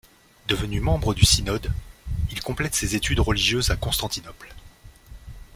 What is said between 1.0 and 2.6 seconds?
du synode, il